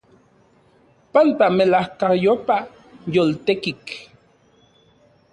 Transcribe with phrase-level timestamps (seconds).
[1.11, 2.57] Panpa melajkayopa
[3.13, 3.83] yoltetik.